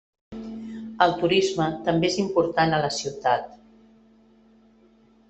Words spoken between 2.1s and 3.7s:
és important a la ciutat.